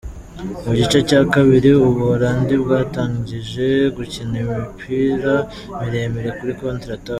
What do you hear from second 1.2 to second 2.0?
kabiri, u